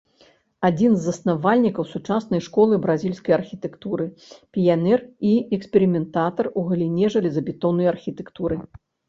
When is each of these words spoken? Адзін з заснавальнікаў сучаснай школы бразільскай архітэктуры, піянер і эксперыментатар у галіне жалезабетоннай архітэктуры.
Адзін 0.67 0.93
з 0.95 1.01
заснавальнікаў 1.07 1.83
сучаснай 1.89 2.41
школы 2.45 2.79
бразільскай 2.85 3.35
архітэктуры, 3.39 4.07
піянер 4.57 4.99
і 5.33 5.35
эксперыментатар 5.59 6.45
у 6.59 6.65
галіне 6.73 7.05
жалезабетоннай 7.19 7.87
архітэктуры. 7.95 8.55